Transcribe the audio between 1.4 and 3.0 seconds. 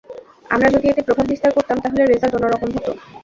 করতাম, তাহলে রেজাল্ট অন্য রকম হতো।